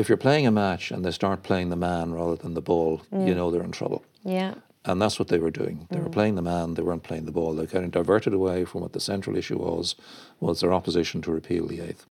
[0.00, 3.02] if you're playing a match and they start playing the man rather than the ball,
[3.12, 3.36] you mm.
[3.36, 4.04] know they're in trouble.
[4.24, 4.54] Yeah.
[4.84, 5.86] And that's what they were doing.
[5.90, 6.12] They were mm.
[6.12, 7.54] playing the man, they weren't playing the ball.
[7.54, 9.94] They kind of diverted away from what the central issue was,
[10.40, 12.06] was their opposition to repeal the eighth.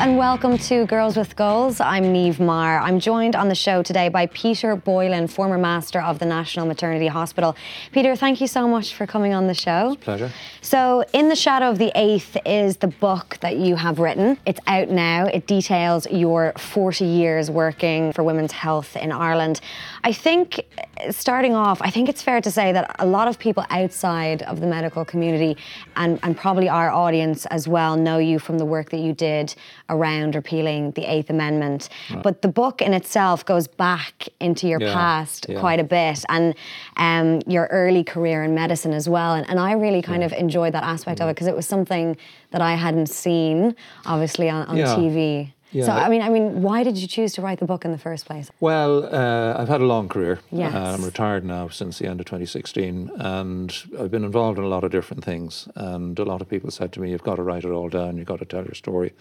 [0.00, 1.78] And welcome to Girls with Goals.
[1.78, 2.80] I'm Neve Marr.
[2.80, 7.06] I'm joined on the show today by Peter Boylan, former master of the National Maternity
[7.06, 7.54] Hospital.
[7.92, 9.96] Peter, thank you so much for coming on the show.
[10.00, 10.32] Pleasure.
[10.62, 14.38] So, In the Shadow of the Eighth is the book that you have written.
[14.46, 15.26] It's out now.
[15.26, 19.60] It details your 40 years working for women's health in Ireland.
[20.02, 20.64] I think,
[21.10, 24.60] starting off, I think it's fair to say that a lot of people outside of
[24.60, 25.58] the medical community
[25.96, 29.54] and, and probably our audience as well know you from the work that you did
[29.90, 31.88] around repealing the Eighth Amendment.
[32.22, 35.60] But the book in itself goes back into your Yeah, past yeah.
[35.60, 36.54] quite a bit and
[36.96, 39.34] um, your early career in medicine as well.
[39.34, 41.30] And, and I really kind of enjoyed that aspect of Mm.
[41.30, 42.16] it because it was something
[42.52, 43.74] that I hadn't seen,
[44.06, 44.94] obviously, on, on Yeah.
[44.96, 45.52] TV.
[45.72, 45.84] Yeah.
[45.84, 47.98] So I mean, I mean, why did you choose to write the book in the
[47.98, 48.50] first place?
[48.58, 50.40] Well, uh, I've had a long career.
[50.50, 50.74] Yes.
[50.74, 54.68] Uh, I'm retired now since the end of 2016, and I've been involved in a
[54.68, 55.68] lot of different things.
[55.76, 58.16] And a lot of people said to me, "You've got to write it all down.
[58.16, 59.12] You've got to tell your story."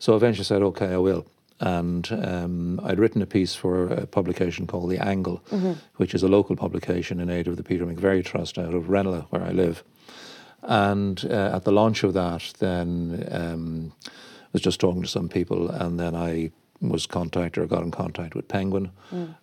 [0.00, 1.24] So I eventually said, "Okay, I will."
[1.60, 5.42] And um, I'd written a piece for a publication called The Angle,
[5.96, 9.26] which is a local publication in aid of the Peter McVerry Trust out of Ranelagh,
[9.28, 9.84] where I live.
[10.62, 15.28] And uh, at the launch of that, then um, I was just talking to some
[15.28, 18.90] people, and then I was contacted or got in contact with Penguin,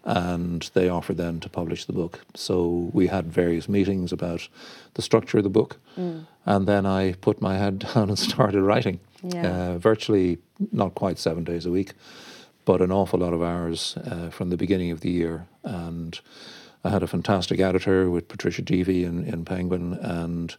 [0.04, 2.22] and they offered then to publish the book.
[2.34, 4.48] So we had various meetings about
[4.96, 5.78] the structure of the book,
[6.48, 9.00] and then I put my head down and started writing.
[9.24, 9.72] Yeah.
[9.72, 10.38] Uh, virtually
[10.72, 11.94] not quite seven days a week,
[12.66, 15.48] but an awful lot of hours uh, from the beginning of the year.
[15.64, 16.20] And
[16.84, 20.56] I had a fantastic editor with Patricia Deevy in, in Penguin, and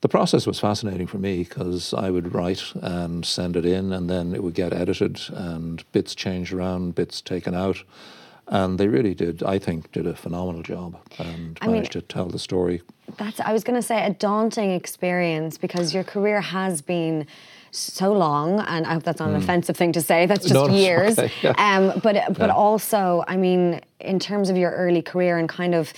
[0.00, 4.10] the process was fascinating for me because I would write and send it in, and
[4.10, 7.82] then it would get edited, and bits changed around, bits taken out.
[8.48, 12.02] And they really did, I think, did a phenomenal job and I mean- managed to
[12.02, 12.82] tell the story.
[13.16, 17.26] That's I was going to say a daunting experience because your career has been
[17.74, 20.26] so long, and I hope that's not an offensive thing to say.
[20.26, 20.70] That's just Hmm.
[20.70, 21.18] No, years.
[21.18, 21.54] okay, yeah.
[21.58, 22.54] um, but but Yeah.
[22.54, 25.92] also, I mean, in terms of your early career and kind of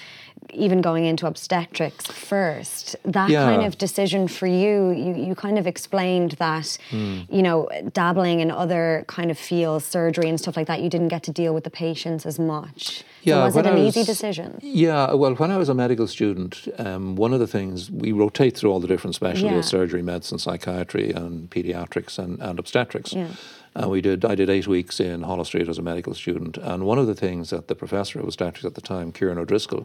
[0.53, 3.45] even going into obstetrics first, that Yeah.
[3.45, 7.21] kind of decision for you, you you kind of explained that, Hmm.
[7.31, 11.09] you know, dabbling in other kind of fields, surgery and stuff like that, you didn't
[11.09, 13.05] get to deal with the patients as much.
[13.27, 14.59] so was it an I easy decision?
[14.63, 18.55] Yeah, well, when I was a medical student, um, one of the things we rotate
[18.57, 19.61] through all the different specialties: Yeah.
[19.63, 23.13] surgery, medicine, psychiatry, and pediatrics and, and obstetrics.
[23.15, 23.29] Yeah.
[23.77, 24.25] And we did.
[24.25, 27.15] I did eight weeks in Holles Street as a medical student, and one of the
[27.15, 29.85] things that the professor who was obstetrics at the time, Kieran O'Driscoll,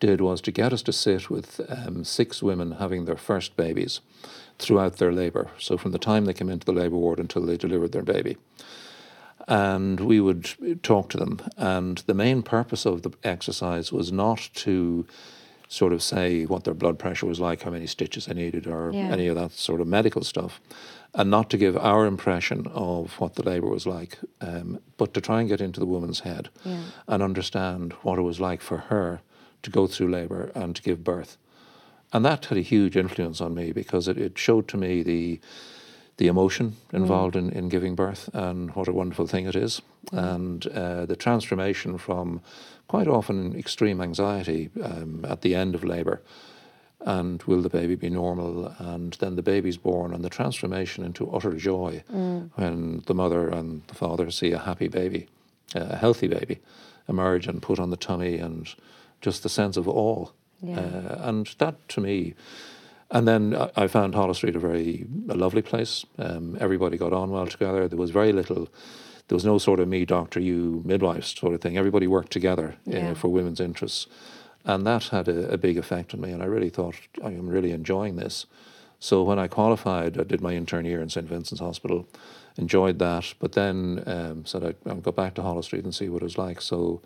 [0.00, 4.00] did was to get us to sit with um, six women having their first babies
[4.58, 5.48] throughout their labour.
[5.60, 8.36] So from the time they came into the labour ward until they delivered their baby
[9.48, 11.40] and we would talk to them.
[11.56, 15.06] And the main purpose of the exercise was not to
[15.68, 18.90] sort of say what their blood pressure was like, how many stitches they needed, or
[18.92, 19.08] Yeah.
[19.10, 20.60] any of that sort of medical stuff,
[21.14, 25.20] and not to give our impression of what the labour was like, um, but to
[25.20, 26.82] try and get into the woman's head Yeah.
[27.08, 29.20] and understand what it was like for her
[29.62, 31.36] to go through labour and to give birth.
[32.12, 35.40] And that had a huge influence on me because it, it showed to me the
[36.16, 39.80] the emotion involved in, in giving birth and what a wonderful thing it is.
[40.12, 42.42] And uh, the transformation from
[42.88, 46.20] quite often extreme anxiety um, at the end of labour
[47.02, 48.66] and will the baby be normal?
[48.78, 52.02] And then the baby's born, and the transformation into utter joy
[52.54, 55.28] when the mother and the father see a happy baby,
[55.74, 56.58] a healthy baby,
[57.08, 58.74] emerge and put on the tummy, and
[59.20, 60.26] just the sense of awe.
[60.62, 60.78] Yeah.
[60.80, 62.34] Uh, and that to me,
[63.10, 66.04] and then I- I found Holles Street a very a lovely place.
[66.18, 67.88] Um, everybody got on well together.
[67.88, 68.68] There was very little.
[69.28, 71.78] There was no sort of me, doctor, you, midwives sort of thing.
[71.78, 73.12] Everybody worked together Yeah.
[73.12, 74.06] uh, for women's interests,
[74.64, 76.30] and that had a, a big effect on me.
[76.32, 78.46] And I really thought I am really enjoying this.
[78.98, 82.06] So when I qualified, I did my intern year in St Vincent's Hospital,
[82.56, 86.10] enjoyed that, but then um, said I'd, I'd go back to Holles Street and see
[86.10, 86.60] what it was like.
[86.60, 87.00] So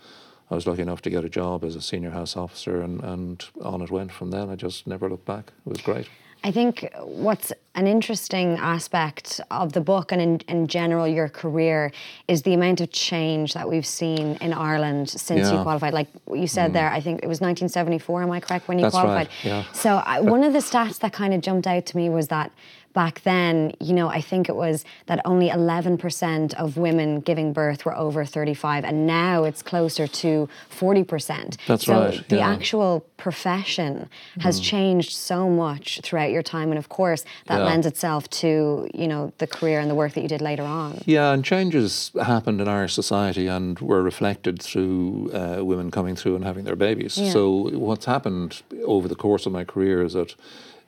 [0.51, 3.45] I was lucky enough to get a job as a senior house officer, and, and
[3.63, 4.51] on it went from then.
[4.51, 5.53] I just never looked back.
[5.65, 6.09] It was great.
[6.43, 11.91] I think what's an interesting aspect of the book and in, in general your career
[12.29, 15.93] is the amount of change that we've seen in Ireland since you qualified.
[15.93, 18.95] Like you said there, I think it was 1974, am I correct, when you That's
[18.95, 19.29] right, qualified?
[19.43, 19.65] yeah.
[19.73, 22.53] So I, one of the stats that kind of jumped out to me was that
[22.95, 27.85] back then, you know, I think it was that only 11% of women giving birth
[27.85, 31.57] were over 35, and now it's closer to 40%.
[31.67, 32.49] That's so right, The yeah.
[32.53, 34.09] actual profession
[34.41, 34.65] has Mm.
[34.65, 37.64] changed so much throughout your time, and of course, that Yeah.
[37.65, 41.03] Lends itself to, you know, the career and the work that you did later on.
[41.07, 46.37] Yeah, and changes happened in Irish society and were reflected through uh, women coming through
[46.37, 47.19] and having their babies.
[47.19, 47.31] Yeah.
[47.31, 50.35] So, what's happened over the course of my career is that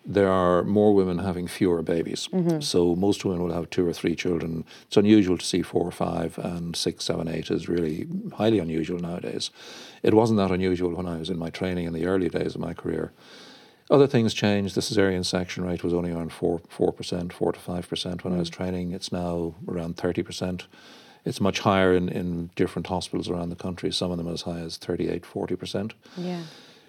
[0.09, 2.29] there are more women having fewer babies.
[2.61, 4.65] So, most women will have two or three children.
[4.87, 9.01] It's unusual to see four or five, and six, seven, eight is really highly unusual
[9.01, 9.51] nowadays.
[10.05, 12.61] It wasn't that unusual when I was in my training in the early days of
[12.61, 13.13] my career.
[13.91, 14.75] Other things changed.
[14.75, 18.35] The cesarean section rate was only around four four percent, four to five percent when
[18.35, 18.55] I was mm.
[18.55, 18.93] training.
[18.93, 20.67] It's now around thirty percent.
[21.25, 23.93] It's much higher in, in different hospitals around the country.
[23.93, 25.95] Some of them as high as 38, 40 percent.
[26.17, 26.43] Yeah.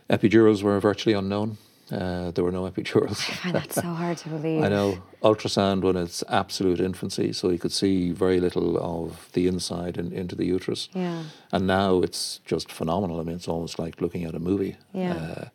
[0.09, 1.57] Epidurals were virtually unknown.
[1.91, 3.29] Uh, there were no epidurals.
[3.29, 4.61] I find that so hard to believe.
[4.65, 9.47] I know ultrasound when it's absolute infancy, so you could see very little of the
[9.47, 10.89] inside and into the uterus.
[10.93, 11.23] Yeah.
[11.53, 13.19] And now it's just phenomenal.
[13.21, 14.75] I mean, it's almost like looking at a movie.
[14.93, 15.13] Yeah.
[15.13, 15.45] Uh,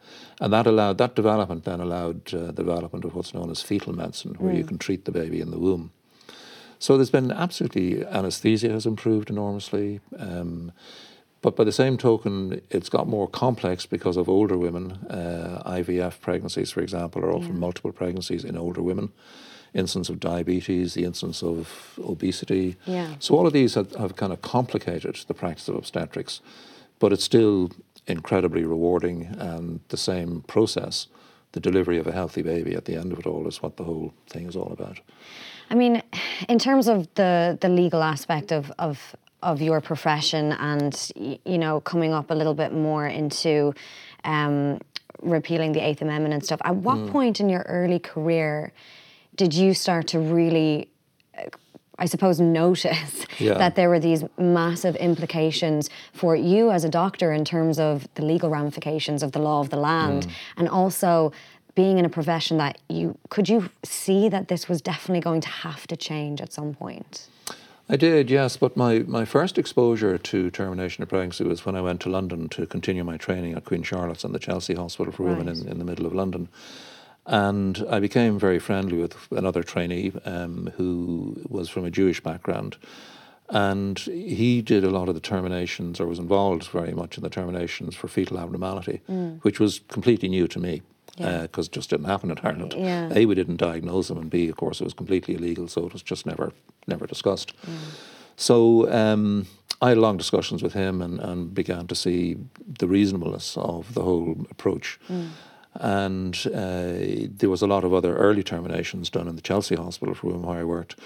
[0.41, 3.93] and that allowed that development then allowed uh, the development of what's known as fetal
[3.95, 4.59] medicine, where Mm.
[4.59, 5.91] you can treat the baby in the womb.
[6.79, 10.01] So there's been absolutely anesthesia has improved enormously.
[10.19, 10.73] Um,
[11.43, 14.93] but by the same token, it's got more complex because of older women.
[15.11, 17.59] Uh, IVF pregnancies, for example, are often Yeah.
[17.67, 19.11] multiple pregnancies in older women.
[19.75, 22.77] Incidence of diabetes, the incidence of obesity.
[22.87, 23.15] Yeah.
[23.19, 26.41] So all of these have, have kind of complicated the practice of obstetrics,
[26.99, 27.71] but it's still
[28.07, 31.09] incredibly rewarding and the same process.
[31.53, 33.85] The delivery of a healthy baby at the end of it all is what the
[33.85, 35.01] whole thing is all about.
[35.71, 36.03] I mean,
[36.49, 41.81] in terms of the the legal aspect of of of your profession, and you know,
[41.81, 43.75] coming up a little bit more into
[44.25, 44.81] um,
[45.21, 46.61] repealing the Eighth Amendment and stuff.
[46.65, 47.11] At what Mm.
[47.11, 48.73] point in your early career
[49.37, 50.89] did you start to really?
[51.37, 51.45] uh,
[51.99, 53.59] I suppose notice Yeah.
[53.59, 58.25] that there were these massive implications for you as a doctor in terms of the
[58.25, 60.31] legal ramifications of the law of the land, Mm.
[60.57, 61.33] and also
[61.75, 65.49] being in a profession that you could you see that this was definitely going to
[65.49, 67.29] have to change at some point.
[67.89, 71.81] I did, yes, but my, my first exposure to termination of pregnancy was when I
[71.83, 75.25] went to London to continue my training at Queen Charlotte's and the Chelsea Hospital for
[75.25, 75.57] Women Right.
[75.59, 76.49] in, in the middle of London.
[77.27, 82.77] And I became very friendly with another trainee um, who was from a Jewish background.
[83.51, 87.29] And he did a lot of the terminations, or was involved very much in the
[87.31, 89.03] terminations for fetal abnormality,
[89.43, 90.83] which was completely new to me
[91.17, 91.43] Yeah.
[91.43, 92.75] because it just didn't happen in Ireland.
[92.77, 93.11] Yeah.
[93.15, 95.93] A, we didn't diagnose them, and B, of course, it was completely illegal, so it
[95.93, 96.53] was just never,
[96.87, 97.53] never discussed.
[98.37, 99.47] So um,
[99.83, 102.39] I had long discussions with him and, and began to see
[102.79, 104.99] the reasonableness of the whole approach.
[105.75, 110.15] And uh, there was a lot of other early terminations done in the Chelsea Hospital
[110.15, 110.99] for whom I worked.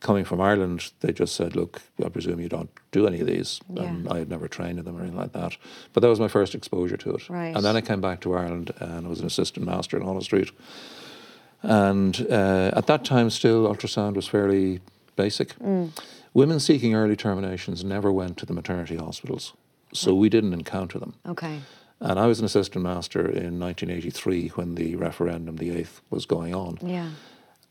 [0.00, 3.60] Coming from Ireland, they just said, "Look, I presume you don't do any of these."
[3.76, 5.56] And I had never trained in them or anything like that.
[5.92, 7.30] But that was my first exposure to it.
[7.30, 7.54] Right.
[7.54, 10.24] And then I came back to Ireland and I was an assistant master in Holland
[10.24, 10.50] Street.
[11.62, 14.80] And uh, at that time, still, ultrasound was fairly
[15.16, 15.54] basic.
[16.34, 19.54] Women seeking early terminations never went to the maternity hospitals,
[19.92, 21.14] so we didn't encounter them.
[21.26, 21.60] Okay.
[22.00, 26.54] And I was an assistant master in 1983 when the referendum, the eighth, was going
[26.54, 26.78] on.
[26.82, 27.10] Yeah.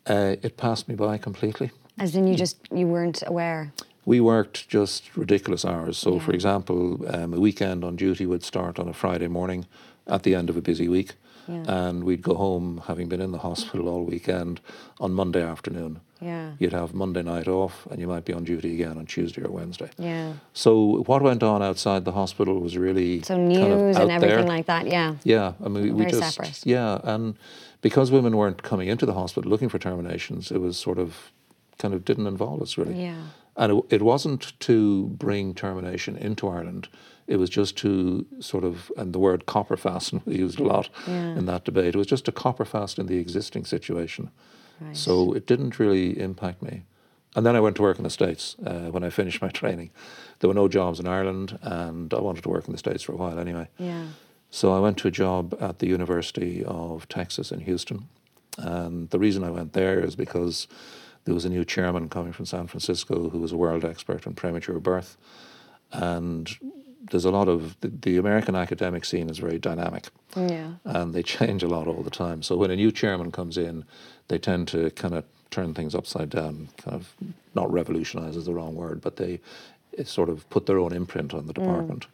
[0.07, 1.71] Uh, it passed me by completely.
[1.99, 3.71] As in you just you weren't aware.
[4.05, 5.97] We worked just ridiculous hours.
[5.97, 9.65] So, for example, um, a weekend on duty would start on a Friday morning
[10.07, 11.13] at the end of a busy week.
[11.47, 11.63] Yeah.
[11.67, 14.59] And we'd go home, having been in the hospital all weekend,
[14.99, 15.99] on Monday afternoon.
[16.21, 16.51] Yeah.
[16.57, 19.51] You'd have Monday night off, and you might be on duty again on Tuesday or
[19.51, 19.89] Wednesday.
[19.97, 20.33] Yeah.
[20.53, 24.37] So, what went on outside the hospital was really So kind news of and everything
[24.37, 24.45] there.
[24.47, 24.87] like that.
[24.87, 25.15] Yeah.
[25.23, 26.59] Yeah, I mean, we, we just separate.
[26.65, 27.35] yeah, and
[27.81, 31.31] because women weren't coming into the hospital looking for terminations, it was sort of
[31.79, 33.01] kind of didn't involve us really.
[33.01, 33.21] Yeah.
[33.55, 36.87] And it, it wasn't to bring termination into Ireland.
[37.27, 40.89] It was just to sort of, and the word copper fasten was used a lot
[41.07, 41.37] Yeah.
[41.37, 41.93] in that debate.
[41.95, 44.31] It was just to copper fast in the existing situation.
[44.81, 44.97] Right.
[44.97, 46.83] So it didn't really impact me.
[47.35, 49.91] And then I went to work in the States uh, when I finished my training.
[50.39, 53.13] There were no jobs in Ireland, and I wanted to work in the States for
[53.13, 53.67] a while anyway.
[53.77, 54.05] Yeah.
[54.49, 58.07] So I went to a job at the University of Texas in Houston.
[58.57, 60.67] And the reason I went there is because
[61.25, 64.33] there was a new chairman coming from San Francisco who was a world expert in
[64.33, 65.17] premature birth.
[65.91, 66.49] And
[67.11, 70.73] there's a lot of the, the American academic scene is very dynamic Yeah.
[70.85, 72.41] and they change a lot all the time.
[72.43, 73.85] So when a new chairman comes in,
[74.27, 77.13] they tend to kind of turn things upside down, kind of
[77.53, 79.39] not revolutionize is the wrong word, but they
[79.97, 82.07] eh, sort of put their own imprint on the department.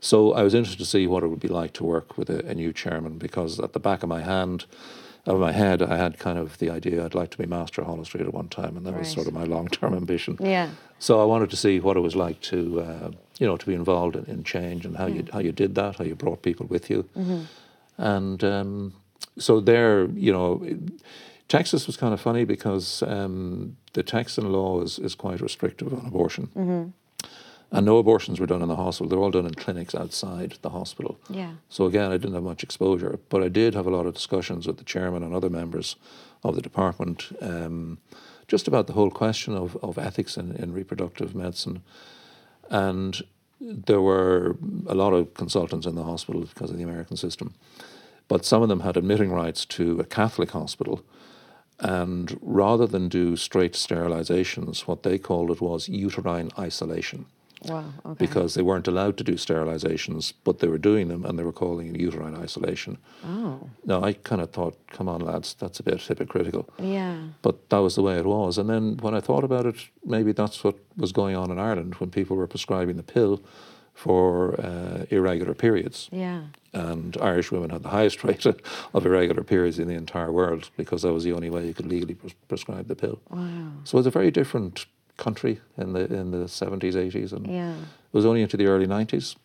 [0.00, 2.44] So I was interested to see what it would be like to work with a,
[2.46, 4.66] a new chairman because at the back of my hand,
[5.34, 7.88] of my head, I had kind of the idea I'd like to be master of
[7.88, 10.36] Holles Street at one time, and that was sort of my long-term ambition.
[10.40, 10.70] Yeah.
[10.98, 13.74] So I wanted to see what it was like to, uh, you know, to be
[13.74, 16.66] involved in, in change and how you how you did that, how you brought people
[16.66, 17.42] with you, mm-hmm.
[17.98, 18.92] and um,
[19.38, 21.02] so there, you know, it-
[21.48, 26.06] Texas was kind of funny because um, the Texan law is is quite restrictive on
[26.06, 26.92] abortion.
[27.72, 29.08] And no abortions were done in the hospital.
[29.08, 31.18] They're all done in clinics outside the hospital.
[31.28, 31.54] Yeah.
[31.68, 34.66] So again, I didn't have much exposure, but I did have a lot of discussions
[34.66, 35.96] with the chairman and other members
[36.44, 37.98] of the department, um,
[38.46, 41.82] just about the whole question of, of ethics in, in reproductive medicine.
[42.70, 43.20] And
[43.60, 44.56] there were
[44.86, 47.54] a lot of consultants in the hospital because of the American system,
[48.28, 51.04] but some of them had admitting rights to a Catholic hospital.
[51.80, 57.26] And rather than do straight sterilizations, what they called it was uterine isolation
[57.64, 57.84] Wow.
[58.04, 58.16] Okay.
[58.18, 61.52] because they weren't allowed to do sterilizations, but they were doing them and they were
[61.52, 62.98] calling it uterine isolation.
[63.24, 63.68] oh.
[63.84, 66.68] Now, I kind of thought, come on, lads, that's a bit hypocritical.
[66.78, 67.16] Yeah.
[67.42, 68.58] But that was the way it was.
[68.58, 71.94] And then when I thought about it, maybe that's what was going on in Ireland
[71.94, 73.40] when people were prescribing the pill
[73.94, 76.08] for uh, irregular periods.
[76.12, 76.42] Yeah.
[76.74, 81.00] And Irish women had the highest rate of irregular periods in the entire world because
[81.02, 83.20] that was the only way you could legally pres- prescribe the pill.
[83.30, 83.70] Wow.
[83.84, 84.84] So it was a very different
[85.16, 87.74] country in the in the 70s, 80s, and Yeah.
[87.76, 89.36] it was only into the early 90s.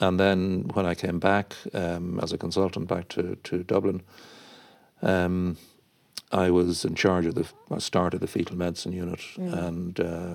[0.00, 4.00] And then when I came back um, as a consultant back to, to Dublin,
[5.02, 5.56] um,
[6.32, 9.20] I was in charge of the, I started the fetal medicine unit.
[9.36, 10.34] And uh,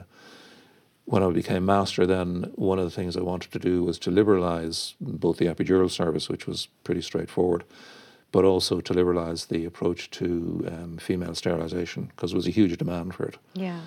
[1.05, 4.11] when I became master, then one of the things I wanted to do was to
[4.11, 7.63] liberalise both the epidural service, which was pretty straightforward,
[8.31, 12.77] but also to liberalise the approach to um, female sterilisation because there was a huge
[12.77, 13.79] demand for it Yeah.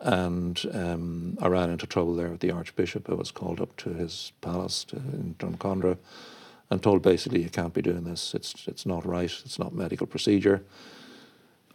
[0.00, 3.08] And um, I ran into trouble there with the Archbishop.
[3.10, 5.98] I was called up to his palace to, in Drumcondra
[6.70, 8.34] and told basically you can't be doing this.
[8.34, 9.32] It's it's not right.
[9.44, 10.62] It's not medical procedure.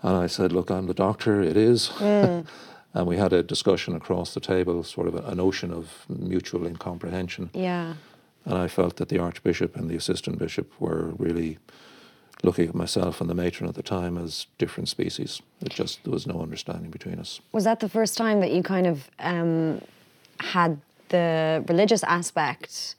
[0.01, 1.41] And I said, look, I'm the doctor.
[1.41, 1.89] It is.
[1.99, 2.45] and
[2.93, 7.49] we had a discussion across the table, sort of a, an ocean of mutual incomprehension.
[7.53, 7.93] Yeah.
[8.45, 11.57] And I felt that the Archbishop and the Assistant Bishop were really
[12.43, 15.41] looking at myself and the matron at the time as different species.
[15.61, 17.41] It just there was no understanding between us.
[17.53, 19.81] Was that the first time that you kind of um,
[20.39, 22.95] had the religious aspect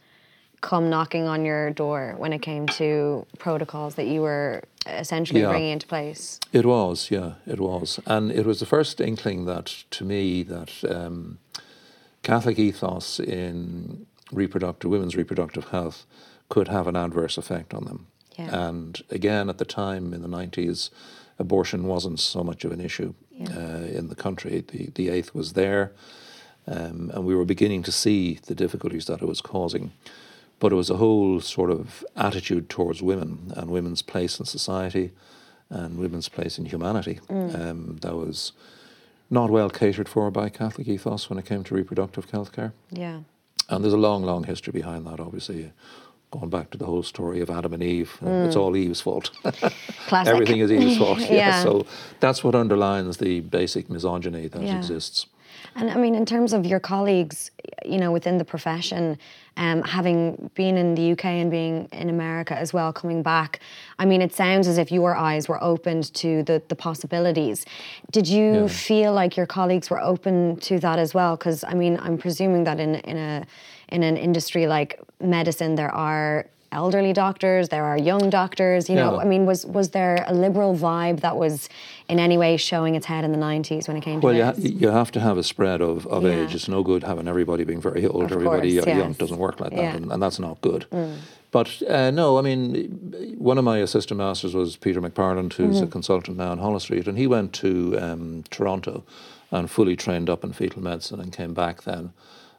[0.62, 5.50] come knocking on your door when it came to protocols that you were essentially Yeah.
[5.50, 6.40] bringing into place?
[6.52, 10.72] It was, yeah, it was, and it was the first inkling that, to me, that
[10.88, 11.38] um,
[12.22, 16.06] Catholic ethos in reproductive women's reproductive health
[16.48, 18.06] could have an adverse effect on them.
[18.38, 18.68] Yeah.
[18.68, 20.90] And again, at the time in the nineties,
[21.38, 24.64] abortion wasn't so much of an issue uh, in the country.
[24.66, 25.92] The the eighth was there,
[26.66, 29.92] um, and we were beginning to see the difficulties that it was causing.
[30.60, 35.10] But it was a whole sort of attitude towards women and women's place in society
[35.68, 38.52] and women's place in humanity um, that was
[39.30, 42.72] not well catered for by Catholic ethos when it came to reproductive health care.
[42.90, 43.20] Yeah.
[43.68, 45.72] And there's a long, long history behind that, obviously.
[46.34, 49.30] Going back to the whole story of Adam and Eve, uh, it's all Eve's fault.
[50.08, 50.32] Classic.
[50.32, 51.20] Everything is Eve's fault.
[51.30, 51.34] yeah.
[51.36, 51.62] Yeah.
[51.62, 51.86] So
[52.18, 54.76] that's what underlines the basic misogyny that Yeah.
[54.76, 55.26] exists.
[55.76, 57.52] And I mean, in terms of your colleagues,
[57.86, 59.16] you know, within the profession,
[59.56, 63.60] um, having been in the UK and being in America as well, coming back,
[64.00, 67.64] I mean, it sounds as if your eyes were opened to the, the possibilities.
[68.10, 68.66] Did you Yeah.
[68.66, 71.36] feel like your colleagues were open to that as well?
[71.36, 73.44] Because I mean, I'm presuming that in in a
[73.94, 78.88] in an industry like medicine, there are elderly doctors, there are young doctors.
[78.90, 79.20] You know, Yeah.
[79.24, 81.68] I mean, was was there a liberal vibe that was
[82.08, 84.44] in any way showing its head in the 90s when it came to Well, you,
[84.44, 86.36] ha- you have to have a spread of, of Yeah.
[86.44, 86.52] age.
[86.56, 88.98] It's no good having everybody being very old, everybody course, young.
[88.98, 89.10] yes.
[89.12, 89.92] It doesn't work like that, Yeah.
[89.92, 89.96] Mm.
[90.02, 90.82] and, and that's not good.
[91.58, 92.58] But uh, no, I mean,
[93.50, 95.84] one of my assistant masters was Peter McParland, who's Mm-hmm.
[95.84, 97.70] a consultant now in Holles Street, and he went to
[98.06, 99.04] um, Toronto
[99.52, 102.04] and fully trained up in fetal medicine and came back then.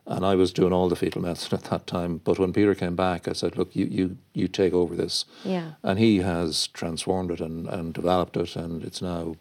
[0.08, 2.22] And I was doing all the fetal medicine at that time.
[2.24, 5.26] But when Peter came back, I said, look, you, you, you take over this.
[5.44, 5.72] Yeah.
[5.82, 9.36] And he has transformed it and, and developed it, and it's now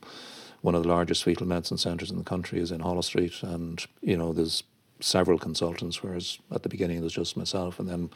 [0.63, 3.43] one of the largest fetal medicine centres in the country is in Holles Street.
[3.43, 4.63] And, you know, there's
[5.01, 8.09] several consultants, whereas at the beginning it was just myself and then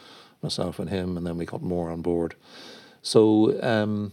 [0.42, 2.34] myself and him, and then we got more on board.
[3.02, 4.12] So, um,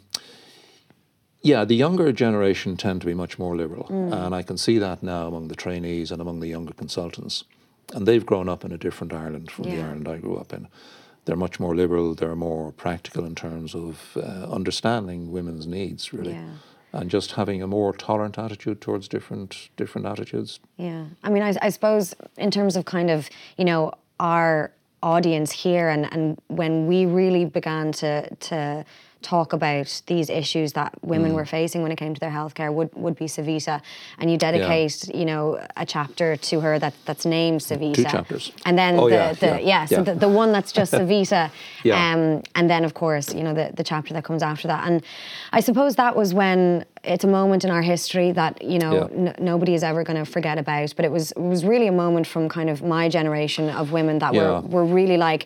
[1.42, 5.04] yeah, the younger generation tend to be much more liberal, and I can see that
[5.04, 7.46] now among the trainees and among the younger consultants.
[7.94, 10.68] And they've grown up in a different Ireland from the Ireland I grew up in.
[11.26, 16.34] They're much more liberal, they're more practical in terms of uh, understanding women's needs, really.
[16.34, 16.46] Yeah.
[16.94, 20.60] And just having a more tolerant attitude towards different different attitudes.
[20.78, 21.06] Yeah.
[21.24, 24.72] I mean, I, I suppose in terms of kind of, you know, our
[25.04, 28.86] audience here and, and when we really began to, to
[29.34, 31.36] talk about these issues that women Mm.
[31.40, 33.76] were facing when it came to their healthcare would, would be Savita,
[34.20, 35.44] and you dedicate you know
[35.78, 37.96] a chapter to her that, that's named Savita.
[37.96, 38.52] Two chapters.
[38.68, 40.02] And then Oh, the, yeah, the yeah, so yeah.
[40.10, 41.50] The, the one that's just Savita.
[41.84, 41.96] Yeah.
[42.14, 42.22] um,
[42.58, 44.82] and then of course you know the, the chapter that comes after that.
[44.88, 45.02] And
[45.52, 49.30] I suppose that was when it's a moment in our history that you know Yeah.
[49.30, 50.94] n- nobody is ever going to forget about.
[50.96, 54.20] But it was it was really a moment from kind of my generation of women
[54.20, 54.42] that Yeah.
[54.44, 55.42] were were really like,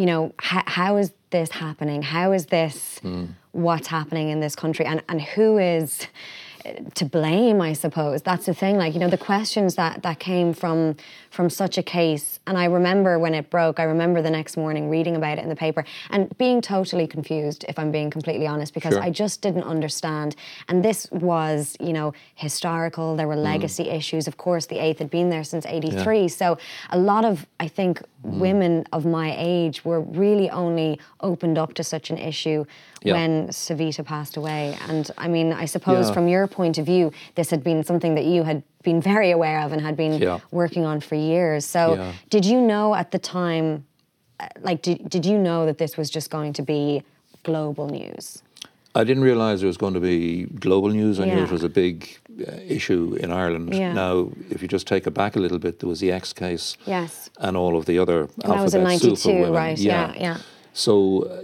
[0.00, 0.22] you know,
[0.52, 2.02] h- how is this happening?
[2.02, 3.24] How is this Hmm.
[3.52, 4.84] what's happening in this country?
[4.86, 6.06] And and who is
[6.94, 7.60] to blame?
[7.62, 8.76] I suppose that's the thing.
[8.76, 10.96] Like you know, the questions that that came from
[11.30, 12.38] from such a case.
[12.46, 13.78] And I remember when it broke.
[13.80, 17.64] I remember the next morning reading about it in the paper and being totally confused.
[17.68, 19.02] If I'm being completely honest, because Sure.
[19.02, 20.34] I just didn't understand.
[20.68, 23.16] And this was, you know, historical.
[23.16, 23.44] There were Mm.
[23.44, 24.26] legacy issues.
[24.28, 26.28] Of course, the eighth had been there since '83.
[26.28, 26.58] So
[26.90, 28.38] a lot of, I think, Mm.
[28.38, 32.66] women of my age were really only opened up to such an issue
[33.02, 33.14] Yeah.
[33.14, 34.76] when Savita passed away.
[34.88, 36.14] And I mean, I suppose Yeah.
[36.14, 39.60] from your point of view, this had been something that you had been very aware
[39.64, 40.40] of and had been Yeah.
[40.50, 41.64] working on for years.
[41.64, 43.84] So did you know at the time,
[44.38, 47.02] uh, like, did, did you know that this was just going to be
[47.42, 48.42] global news?
[48.94, 51.20] I didn't realise it was going to be global news.
[51.20, 53.74] I knew it was a big issue in Ireland.
[53.74, 53.92] Yeah.
[53.92, 56.76] Now, if you just take it back a little bit, there was the X case
[56.86, 57.30] Yes.
[57.38, 59.52] and all of the other And that was in 92, superwomen.
[59.52, 59.78] right?
[59.78, 60.38] Yeah, yeah.
[60.72, 61.42] So uh,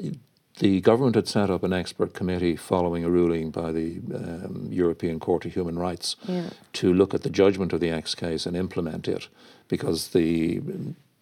[0.58, 5.18] the government had set up an expert committee following a ruling by the um, European
[5.20, 6.48] Court of Human Rights Yeah.
[6.74, 9.28] to look at the judgment of the X case and implement it
[9.68, 10.60] because the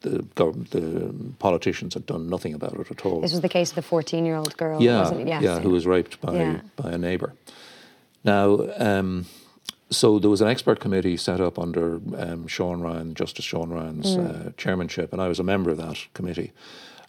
[0.02, 0.22] the,
[0.70, 3.22] the politicians had done nothing about it at all.
[3.22, 5.28] This was the case of the 14 year old girl, yeah, wasn't it?
[5.28, 6.60] Yes, yeah, who was raped by Yeah.
[6.76, 7.32] by a neighbour.
[8.22, 9.24] Now, um,
[9.96, 14.16] so there was an expert committee set up under um, Sean Ryan, Justice Sean Ryan's
[14.16, 14.46] Mm.
[14.46, 16.52] uh, chairmanship, and I was a member of that committee.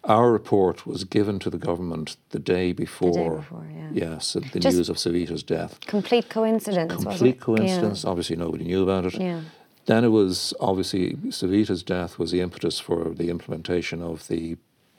[0.04, 3.12] Our report was given to the government the day before.
[3.14, 3.90] The day before, yeah.
[4.12, 5.80] Yes, the Just- news of Savita's death.
[5.82, 8.06] Complete coincidence, wasn't Complete coincidence.
[8.06, 9.16] Obviously, nobody knew about it.
[9.20, 9.42] Yeah.
[9.88, 14.58] Then it was obviously Savita's death was the impetus for the implementation of the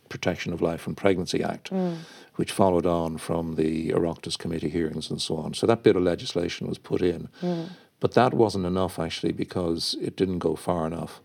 [0.09, 1.97] Protection of Life and Pregnancy Act, Mm.
[2.37, 5.55] Which followed on from the Oireachtas committee hearings and so on.
[5.55, 7.29] So that bit of legislation was put in.
[7.43, 7.71] Mm.
[7.99, 11.21] But that wasn't enough actually because it didn't go far enough.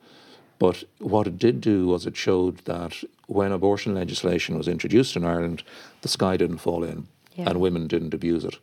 [0.58, 5.26] But what it did do was it showed that when abortion legislation was introduced in
[5.26, 5.64] Ireland,
[6.02, 7.50] the sky didn't fall in Yeah.
[7.50, 8.58] and women didn't abuse it.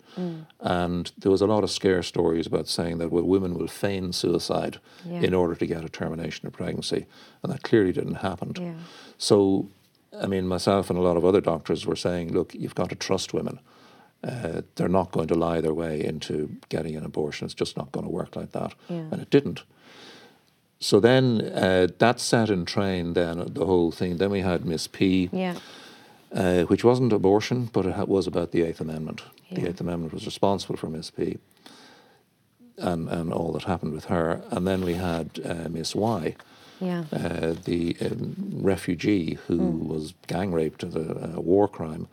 [0.61, 4.13] And there was a lot of scare stories about saying that well, women will feign
[4.13, 5.21] suicide Yeah.
[5.23, 7.07] in order to get a termination of pregnancy.
[7.43, 8.53] And that clearly didn't happen.
[8.57, 8.75] Yeah.
[9.19, 9.69] So,
[10.17, 12.95] I mean, myself and a lot of other doctors were saying, look, you've got to
[12.97, 13.61] trust women.
[14.25, 17.45] Uh, they're not going to lie their way into getting an abortion.
[17.45, 18.75] It's just not going to work like that.
[18.89, 19.05] Yeah.
[19.13, 19.63] And it didn't.
[20.81, 24.17] So then uh, that set in train then the whole thing.
[24.17, 25.57] Then we had Miss P, Yeah.
[26.33, 29.23] uh, which wasn't abortion, but it was about the Eighth Amendment.
[29.51, 29.61] Yeah.
[29.61, 31.39] The Eighth Amendment was responsible for Miss P
[32.77, 34.43] and, and all that happened with her.
[34.51, 36.37] And then we had uh, Miss Y,
[36.81, 37.05] Yeah.
[37.13, 39.89] uh, the um, refugee who Hmm.
[39.89, 42.07] was gang raped as a, a war crime,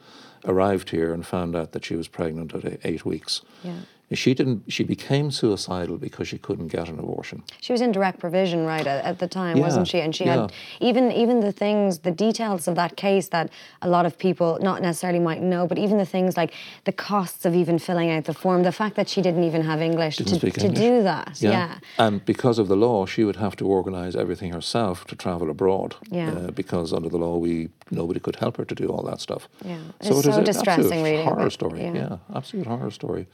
[0.46, 3.42] arrived here and found out that she was pregnant at eight weeks.
[3.64, 3.80] Yeah.
[4.14, 4.72] She didn't.
[4.72, 7.44] She became suicidal because she couldn't get an abortion.
[7.60, 10.00] She was in direct provision, right, at, at the time, Yeah, wasn't she?
[10.00, 10.42] And she yeah.
[10.44, 13.50] had even even the things, the details of that case that
[13.82, 17.46] a lot of people not necessarily might know, but even the things like the costs
[17.46, 20.24] of even filling out the form, the fact that she didn't even have English to,
[20.26, 21.42] to do that.
[21.42, 21.80] Yeah.
[21.98, 25.96] And because of the law, she would have to organise everything herself to travel abroad.
[26.12, 26.32] Yeah.
[26.32, 29.48] Uh, because under the law, we nobody could help her to do all that stuff.
[29.64, 29.78] Yeah.
[30.02, 31.82] So It's it is so an distressing absolute reading horror about- story.
[31.82, 31.94] yeah.
[31.94, 32.18] Yeah.
[32.36, 33.28] absolute horror story.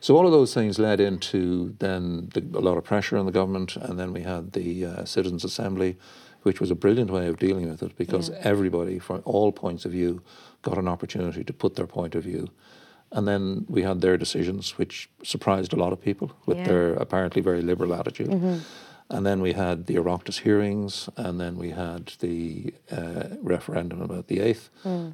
[0.00, 3.32] So all of those things led into then the, a lot of pressure on the
[3.32, 5.96] government, and then we had the uh, Citizens Assembly,
[6.42, 8.38] which was a brilliant way of dealing with it because Yeah.
[8.52, 10.22] everybody from all points of view
[10.62, 12.48] got an opportunity to put their point of view.
[13.12, 16.64] And then we had their decisions, which surprised a lot of people with Yeah.
[16.64, 16.72] Mm-hmm.
[16.72, 18.30] their apparently very liberal attitude.
[19.08, 24.26] And then we had the Oireachtas hearings, and then we had the uh, referendum about
[24.26, 24.68] the eighth.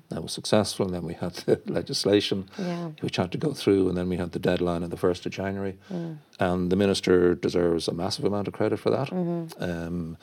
[0.09, 0.87] That was successful.
[0.87, 2.67] And then we had the legislation, Mm.
[2.67, 2.89] Yeah.
[3.03, 3.89] which had to go through.
[3.89, 5.77] And then we had the deadline of the first of January.
[5.93, 6.17] Mm.
[6.41, 9.63] And the minister deserves a massive amount of credit for that, Mm-hmm.
[9.63, 10.17] um,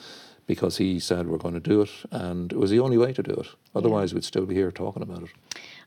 [0.48, 3.22] because he said we're going to do it, and it was the only way to
[3.22, 3.48] do it.
[3.76, 5.30] Otherwise, we'd still be here talking about it.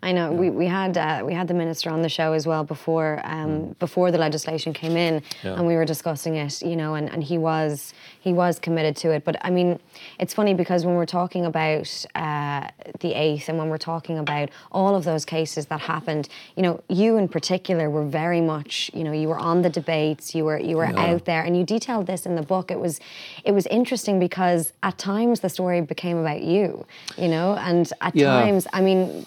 [0.02, 2.64] I know we, we had uh, we had the minister on the show as well
[2.64, 5.58] before um, before the legislation came in, Mm.
[5.58, 9.10] And we were discussing it, you know, and, and he was he was committed to
[9.10, 9.24] it.
[9.24, 9.80] But I mean,
[10.20, 12.68] it's funny because when we're talking about uh,
[13.00, 16.80] the eighth, and when we're talking about all of those cases that happened, you know,
[16.88, 20.58] you in particular were very much, you know, you were on the debates, you were
[20.60, 21.12] you were Yeah.
[21.14, 22.70] out there, and you detailed this in the book.
[22.70, 23.00] It was
[23.42, 26.86] it was interesting because at times the story became about you,
[27.18, 28.30] you know, and at Yeah.
[28.30, 29.26] times, I mean,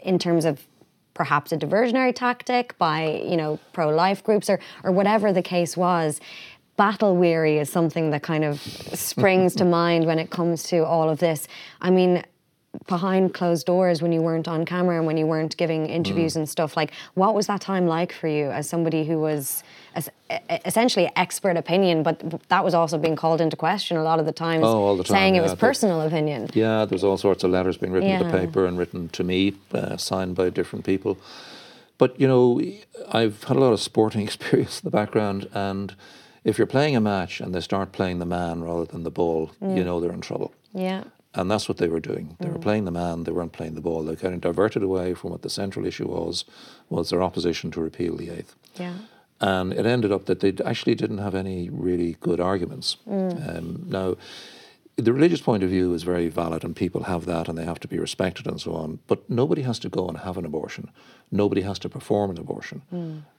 [0.00, 0.62] in terms of
[1.14, 6.20] perhaps a diversionary tactic by you know pro-life groups or or whatever the case was
[6.78, 11.08] battle weary is something that kind of springs to mind when it comes to all
[11.10, 11.40] of this
[11.80, 12.22] i mean
[12.86, 16.40] behind closed doors when you weren't on camera and when you weren't giving interviews Mm.
[16.40, 19.62] and stuff like what was that time like for you as somebody who was
[19.98, 20.08] as,
[20.70, 22.16] essentially expert opinion but
[22.52, 25.02] that was also being called into question a lot of the times Oh, all the
[25.04, 28.24] time, saying it was personal opinion Yeah, there's all sorts of letters being written to
[28.24, 31.16] the paper and written to me, uh, signed by different people.
[32.02, 32.60] But you know,
[33.10, 35.94] I've had a lot of sporting experience in the background, and
[36.48, 39.50] if you're playing a match and they start playing the man rather than the ball,
[39.60, 40.50] you know they're in trouble.
[40.88, 41.02] yeah
[41.38, 42.26] And that's what they were doing.
[42.40, 42.54] They Mm.
[42.54, 44.00] were playing the man, they weren't playing the ball.
[44.02, 46.34] They were of diverted away from what the central issue was,
[46.94, 48.52] was their opposition to repeal the eighth.
[48.84, 48.94] yeah
[49.40, 52.88] And it ended up that they actually didn't have any really good arguments.
[53.06, 53.30] Mm.
[53.50, 53.66] Um,
[53.98, 54.08] now,
[55.06, 57.78] the religious point of view is very valid, and people have that, and they have
[57.80, 58.98] to be respected and so on.
[59.10, 60.84] But nobody has to go and have an abortion.
[61.30, 62.78] Nobody has to perform an abortion.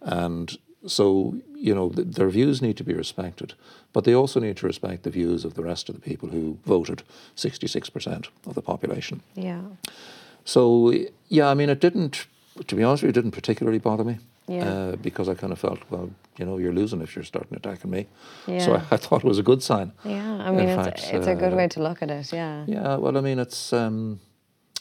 [0.02, 0.48] And
[0.86, 3.54] so, you know, th- their views need to be respected,
[3.94, 6.58] but they also need to respect the views of the rest of the people who
[6.66, 7.04] voted,
[7.36, 9.22] 66% of the population.
[9.36, 9.62] yeah
[10.46, 10.94] So
[11.28, 12.28] yeah, I mean, it didn't.
[12.68, 14.18] To be honest with you, it didn't particularly bother me.
[14.48, 14.68] Yeah.
[14.70, 17.92] Uh, because I kind of felt, well, you know, you're losing if you're starting attacking
[17.92, 18.08] me.
[18.46, 18.82] So Yeah.
[18.92, 19.92] I, I thought it was a good sign.
[20.04, 22.66] yeah i mean it's, fact, it's a good uh, way to look at it yeah
[22.68, 22.98] Yeah.
[22.98, 23.74] Well, I mean, it's.
[23.74, 24.20] Um,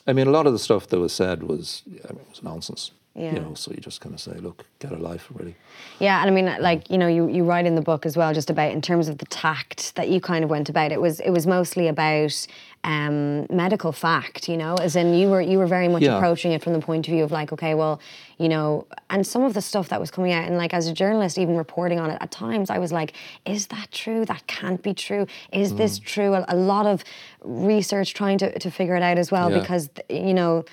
[0.06, 2.42] I mean, a lot of the stuff that was said was, I mean, it was
[2.42, 2.92] nonsense.
[3.18, 3.35] Yeah.
[3.35, 5.57] You know, so you just kind of say, look, get a life, really.
[5.98, 8.33] Yeah, and I mean, like you know, you, you write in the book as well,
[8.33, 10.92] just about in terms of the tact that you kind of went about.
[10.92, 12.46] It was it was mostly about
[12.85, 16.16] um, medical fact, you know, as in you were you were very much Yeah.
[16.16, 17.98] approaching it from the point of view of like, okay, well,
[18.38, 20.92] you know, and some of the stuff that was coming out, and like as a
[20.92, 24.24] journalist, even reporting on it, at times I was like, is that true?
[24.26, 25.26] That can't be true.
[25.52, 25.76] Is Mm.
[25.78, 26.35] this true?
[26.35, 27.02] A, a lot of
[27.42, 29.59] research trying to, to figure it out as well, Yeah.
[29.59, 30.64] because you know.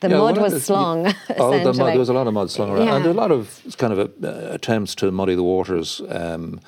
[0.00, 1.06] The Yeah, mud was the- slung.
[1.38, 3.12] Oh, the mud, there was a lot of mud slung around, and Yeah.
[3.12, 6.60] a lot of kind of uh, attempts to muddy the waters um,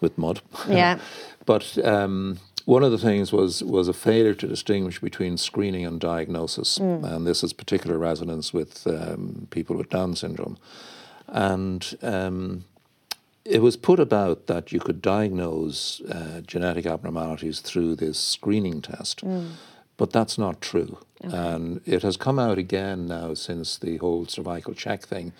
[0.00, 0.40] with mud.
[0.68, 0.98] Yeah.
[1.46, 5.98] but um, one of the things was was a failure to distinguish between screening and
[6.00, 7.04] diagnosis, Mm.
[7.04, 10.56] and this has particular resonance with um, people with Down syndrome,
[11.28, 11.96] and.
[12.02, 12.64] Um,
[13.46, 19.22] it was put about that you could diagnose uh, genetic abnormalities through this screening test,
[19.98, 20.96] but that's not true.
[21.20, 25.32] And it has come out again now since the whole cervical check thing.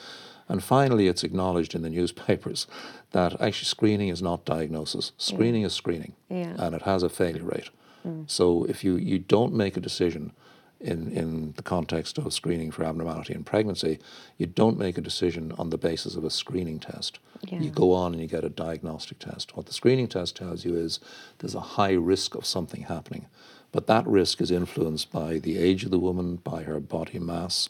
[0.49, 2.67] And finally, it's acknowledged in the newspapers
[3.13, 5.13] that actually screening is not diagnosis.
[5.19, 6.55] Screening is screening, Yeah.
[6.59, 7.71] and it has a failure rate.
[8.07, 8.31] Mm.
[8.31, 10.33] So if you, you don't make a decision
[10.81, 13.99] in, in the context of screening for abnormality in pregnancy,
[14.37, 17.19] you don't make a decision on the basis of a screening test.
[17.49, 17.61] Yeah.
[17.61, 19.57] You go on and you get a diagnostic test.
[19.57, 21.01] What the screening test tells you is
[21.39, 23.27] there's a high risk of something happening.
[23.75, 27.69] But that risk is influenced by the age of the woman, by her body mass,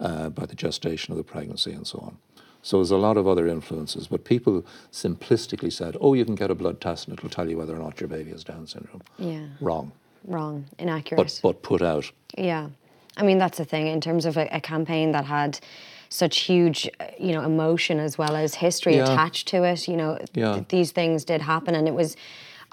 [0.00, 2.16] uh, by the gestation of the pregnancy, and so on.
[2.62, 4.06] So there's a lot of other influences.
[4.06, 7.58] But people simplistically said, oh, you can get a blood test and it'll tell you
[7.58, 9.02] whether or not your baby has Down syndrome.
[9.18, 9.44] Yeah.
[9.60, 9.92] Wrong.
[10.26, 11.18] Wrong, inaccurate.
[11.22, 12.10] But, but put out.
[12.38, 12.70] Yeah,
[13.18, 15.60] I mean that's the thing in terms of a, a campaign that had
[16.08, 16.88] such huge,
[17.20, 19.02] you know, emotion as well as history Yeah.
[19.12, 19.86] attached to it.
[19.86, 20.54] You know, Yeah.
[20.54, 22.16] th- these things did happen, and it was.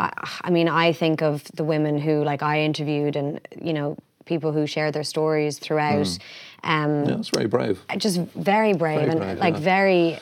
[0.02, 3.98] I, I mean, I think of the women who, like, I interviewed, and you know,
[4.26, 6.08] people who shared their stories throughout.
[6.64, 7.10] Um, Hmm.
[7.10, 7.78] Yeah, it's very brave.
[7.98, 9.60] Just very brave Very and brave, like yeah.
[9.76, 10.20] very.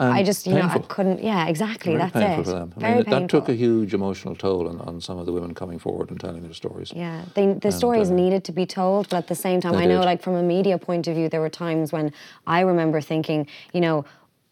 [0.00, 1.22] I just, you know, I couldn't.
[1.22, 1.92] Yeah, exactly.
[1.92, 2.44] Very that's painful it.
[2.44, 2.72] for them.
[2.76, 3.20] I Very mean, painful.
[3.20, 6.18] that took a huge emotional toll on, on some of the women coming forward and
[6.18, 6.92] telling their stories.
[6.94, 9.84] Yeah, they, the stories uh, needed to be told, but at the same time, I
[9.84, 10.06] know, did.
[10.06, 12.12] like from a media point of view, there were times when
[12.46, 14.04] I remember thinking, you know,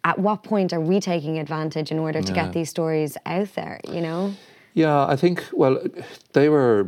[0.05, 2.45] at what point are we taking advantage in order to Yeah.
[2.45, 3.81] get these stories out there?
[3.89, 4.35] You know?
[4.75, 5.83] Yeah, I think, well,
[6.33, 6.87] they were,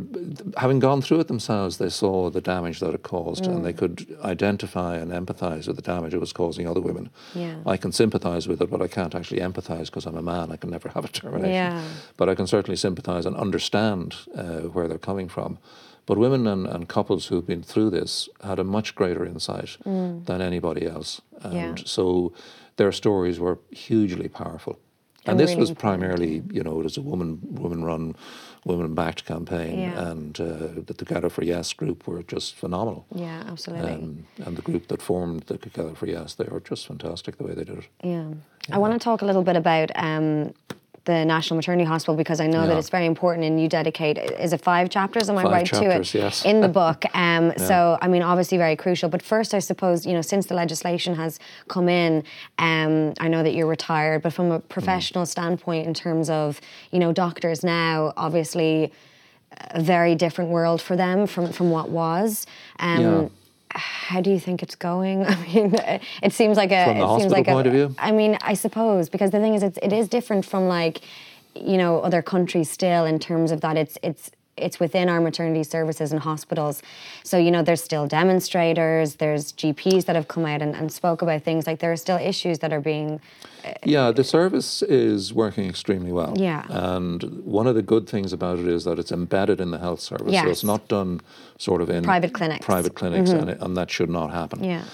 [0.56, 3.62] having gone through it themselves, they saw the damage that it caused and Mm.
[3.64, 7.10] they could identify and empathize with the damage it was causing other women.
[7.34, 7.56] Yeah.
[7.66, 10.52] I can sympathize with it, but I can't actually empathize because I'm a man.
[10.52, 11.50] I can never have a termination.
[11.54, 11.82] Yeah.
[12.16, 15.58] But I can certainly sympathize and understand uh, where they're coming from.
[16.06, 20.40] But women and, and couples who've been through this had a much greater insight than
[20.40, 21.20] anybody else.
[21.42, 21.78] And Mm.
[21.78, 21.82] Yeah.
[21.84, 22.32] so
[22.76, 24.78] their stories were hugely powerful.
[25.24, 28.16] And And this really was primarily, you know, it was a woman woman run,
[28.64, 30.10] women backed campaign, Yeah.
[30.10, 33.06] and uh, the Together for Yes group were just phenomenal.
[33.14, 33.92] Yeah, absolutely.
[33.92, 37.44] Um, and the group that formed the Together for Yes, they were just fantastic the
[37.44, 37.88] way they did it.
[38.02, 38.30] Yeah.
[38.72, 40.54] I want to talk a little bit about um,
[41.04, 44.52] the National Maternity Hospital because I know that it's very important and you dedicate, is
[44.52, 45.28] it five chapters?
[45.28, 46.22] Am I right chapters, to it?
[46.22, 46.44] yes.
[46.44, 47.04] In the book.
[47.14, 49.08] Um, So, I mean, obviously very crucial.
[49.08, 52.22] But first, I suppose, you know, since the legislation has come in,
[52.58, 56.60] um, I know that you're retired, but from a professional standpoint, in terms of,
[56.92, 58.92] you know, doctors now, obviously
[59.72, 62.46] a very different world for them from, from what was.
[62.78, 63.28] Um, Yeah.
[63.74, 65.24] How do you think it's going?
[65.26, 65.74] I mean,
[66.22, 66.84] it seems like a.
[66.84, 67.94] From the it seems hospital like point a, of view?
[67.98, 71.00] I mean, I suppose because the thing is, it's, it is different from like,
[71.54, 75.64] you know, other countries still in terms of that it's it's it's within our maternity
[75.64, 76.82] services and hospitals.
[77.24, 81.22] So, you know, there's still demonstrators, there's GPs that have come out and, and spoke
[81.22, 81.66] about things.
[81.66, 83.20] Like there are still issues that are being
[83.64, 86.34] uh, Yeah, the service is working extremely well.
[86.36, 86.66] Yeah.
[86.68, 90.00] And one of the good things about it is that it's embedded in the health
[90.00, 90.34] service.
[90.34, 91.20] So it's not done
[91.58, 92.64] sort of in Private clinics.
[92.64, 93.40] Private clinics, mm-hmm.
[93.40, 94.62] and, it, and that should not happen.
[94.62, 94.84] Yeah.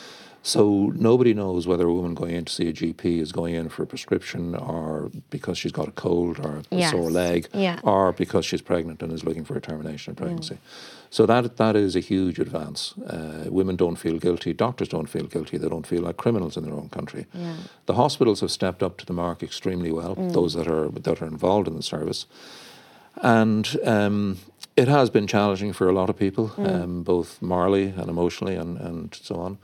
[0.43, 3.69] So nobody knows whether a woman going in to see a GP is going in
[3.69, 6.93] for a prescription or because she's got a cold or a Yes.
[6.93, 7.81] sore leg Yeah.
[7.83, 10.59] or because she's pregnant and is looking for a termination of pregnancy.
[11.11, 12.95] So that that is a huge advance.
[12.99, 14.53] Uh, women don't feel guilty.
[14.55, 15.59] Doctors don't feel guilty.
[15.59, 17.27] They don't feel like criminals in their own country.
[17.35, 17.55] Yeah.
[17.87, 20.15] The hospitals have stepped up to the mark extremely well.
[20.15, 22.27] Those that are that are involved in the service,
[23.23, 24.39] and um,
[24.77, 28.79] it has been challenging for a lot of people, um, both morally and emotionally, and,
[28.79, 29.59] and so on.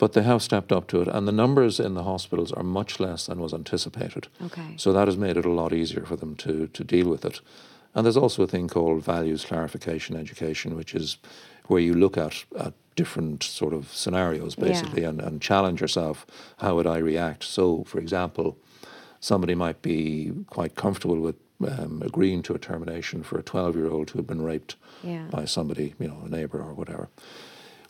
[0.00, 2.98] But they have stepped up to it, and the numbers in the hospitals are much
[2.98, 4.28] less than was anticipated.
[4.46, 4.74] Okay.
[4.78, 7.40] So that has made it a lot easier for them to, to deal with it.
[7.94, 11.18] And there's also a thing called values clarification education, which is
[11.66, 14.64] where you look at, at different sort of scenarios Yeah.
[14.68, 16.26] basically and, and challenge yourself.
[16.60, 17.44] How would I react?
[17.44, 18.56] So, for example,
[19.20, 21.36] somebody might be quite comfortable with
[21.68, 25.26] um, agreeing to a termination for a 12 year old who had been raped Yeah.
[25.30, 27.10] by somebody, you know, a neighbour or whatever.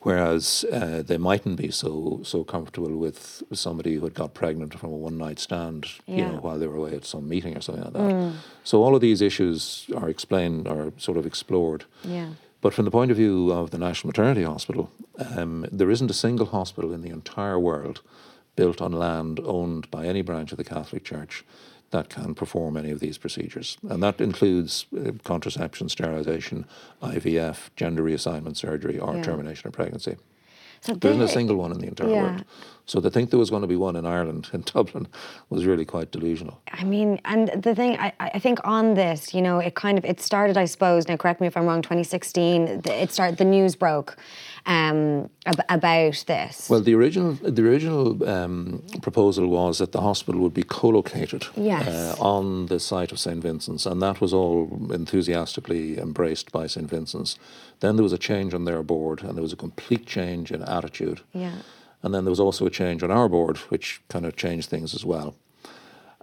[0.03, 4.93] Whereas uh, they mightn't be so so comfortable with somebody who had got pregnant from
[4.93, 7.85] a one night stand, you know, while they were away at some meeting or something
[7.85, 8.33] like that.
[8.65, 11.85] So all of these issues are explained or sort of explored.
[12.03, 12.31] Yeah.
[12.63, 14.91] But from the point of view of the National Maternity Hospital,
[15.37, 18.01] um, there isn't a single hospital in the entire world
[18.57, 21.45] built on land owned by any branch of the Catholic Church
[21.90, 23.76] that can perform any of these procedures.
[23.88, 26.64] And that includes uh, contraception, sterilisation,
[27.03, 29.22] IVF, gender reassignment surgery, or Yeah.
[29.22, 30.16] termination of pregnancy.
[30.83, 32.22] So There isn't a single one in the entire Yeah.
[32.22, 32.44] world.
[32.90, 35.07] So to think there was going to be one in Ireland, in Dublin,
[35.48, 36.61] was really quite delusional.
[36.72, 40.05] I mean, and the thing, I, I think on this, you know, it kind of,
[40.05, 43.44] it started, I suppose, now correct me if I'm wrong, 2016, the- it started, the
[43.44, 44.16] news broke
[44.66, 46.68] um, ab- about this.
[46.68, 51.87] Well, the original the original um, proposal was that the hospital would be co-located Yes.
[51.87, 56.90] uh, on the site of St Vincent's, and that was all enthusiastically embraced by St
[56.90, 57.38] Vincent's.
[57.79, 60.61] Then there was a change on their board, and there was a complete change in
[60.62, 61.20] attitude.
[61.33, 61.53] Yeah.
[62.03, 64.95] And then there was also a change on our board, which kind of changed things
[64.95, 65.35] as well.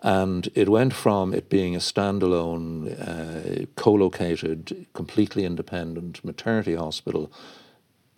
[0.04, 7.32] And it went from it being a standalone, uh, co-located, completely independent maternity hospital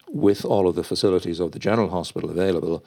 [0.07, 2.83] with all of the facilities of the general hospital available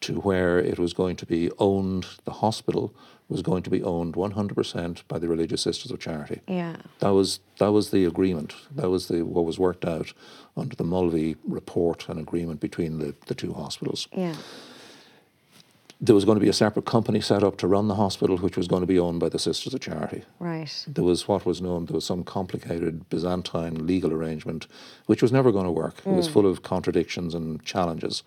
[0.00, 2.94] to where it was going to be owned, the hospital
[3.28, 6.40] was going to be owned 100% by the Religious Sisters of Charity.
[6.46, 6.76] yeah.
[7.00, 8.54] That was that was the agreement.
[8.74, 10.12] That was the what was worked out
[10.56, 14.06] under the Mulvey report and agreement between the, the two hospitals.
[14.12, 14.34] Yeah.
[15.98, 18.56] There was going to be a separate company set up to run the hospital, which
[18.58, 20.24] was going to be owned by the Sisters of Charity.
[20.38, 20.84] Right.
[20.86, 24.66] There was what was known, there was some complicated Byzantine legal arrangement,
[25.06, 26.02] which was never going to work.
[26.04, 28.22] It was full of contradictions and challenges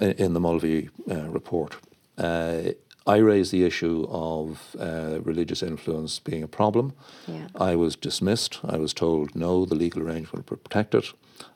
[0.00, 1.74] i- in the Mulvey uh, report.
[2.16, 2.70] Uh,
[3.06, 6.92] I raised the issue of uh, religious influence being a problem.
[7.28, 7.46] Yeah.
[7.54, 8.58] I was dismissed.
[8.64, 11.12] I was told, no, the legal arrangement will protect it.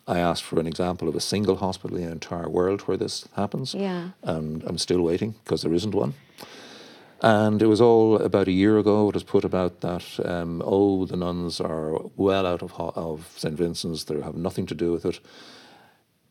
[0.07, 3.27] I asked for an example of a single hospital in the entire world where this
[3.35, 3.75] happens.
[3.75, 4.11] Yeah.
[4.23, 6.15] And I'm still waiting because there isn't one.
[7.23, 9.09] And it was all about a year ago.
[9.09, 13.31] It was put about that, um, oh, the nuns are well out of, ho- of
[13.37, 13.55] St.
[13.57, 15.21] Vincent's, they have nothing to do with it.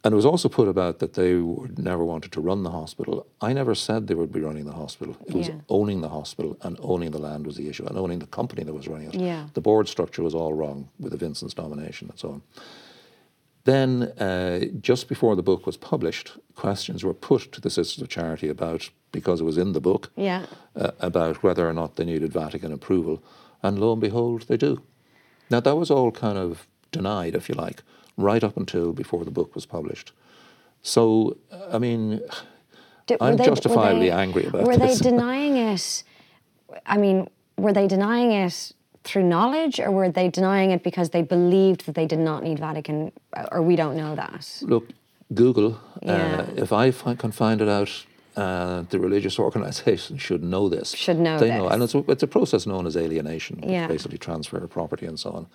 [0.04, 3.28] And it was also put about that they would never wanted to run the hospital.
[3.42, 5.18] I never said they would be running the hospital.
[5.28, 8.28] It was owning the hospital and owning the land was the issue, and owning the
[8.28, 9.16] company that was running it.
[9.16, 9.48] Yeah.
[9.56, 12.42] The board structure was all wrong with the Vincent's nomination and so on.
[13.66, 18.08] Then, uh, just before the book was published, questions were put to the Sisters of
[18.08, 20.46] Charity about, because it was in the book, Yeah.
[20.78, 23.22] uh, about whether or not they needed Vatican approval.
[23.62, 24.82] And lo and behold, they do.
[25.50, 27.84] Now, that was all kind of denied, if you like,
[28.20, 30.12] right up until before the book was published.
[30.82, 31.38] So,
[31.72, 32.22] I mean,
[33.08, 35.00] Did- I'm they- justifiably they- angry about Were this.
[35.00, 36.04] they denying it?
[36.86, 37.28] I mean,
[37.58, 41.96] were they denying it through knowledge, or were they denying it because they believed that
[41.96, 43.12] they did not need Vatican,
[43.52, 44.62] or we don't know that?
[44.62, 44.90] Look,
[45.34, 46.46] Google, Yeah.
[46.48, 47.90] uh, if I fi- can find it out,
[48.36, 50.92] uh, the religious organisation should know this.
[50.92, 51.68] Should know They know.
[51.70, 53.88] And it's a, it's a process known as alienation, Yeah.
[53.88, 55.48] basically transfer of property and so on.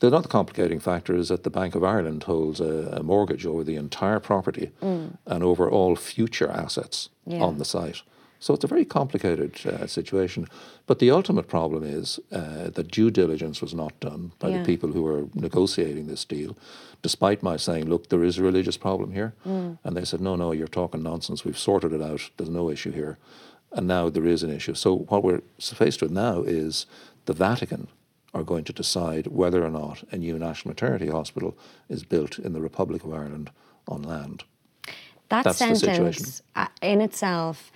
[0.00, 3.64] The other complicating factor is that the Bank of Ireland holds a, a mortgage over
[3.64, 7.32] the entire property and over all future assets Mm.
[7.32, 7.42] Yeah.
[7.42, 8.02] on the site.
[8.38, 10.46] So it's a very complicated uh, situation.
[10.86, 14.58] But the ultimate problem is uh, that due diligence was not done by Yeah.
[14.58, 16.56] the people who were negotiating this deal,
[17.02, 19.32] despite my saying, look, there is a religious problem here.
[19.44, 19.78] Mm.
[19.82, 21.44] And they said, no, no, you're talking nonsense.
[21.44, 22.30] We've sorted it out.
[22.36, 23.16] There's no issue here.
[23.72, 24.74] And now there is an issue.
[24.74, 26.86] So what we're faced with now is
[27.24, 27.88] the Vatican
[28.36, 31.56] are going to decide whether or not a new national maternity hospital
[31.88, 33.50] is built in the Republic of Ireland
[33.88, 34.44] on land.
[35.30, 37.72] That That's sentence uh, in itself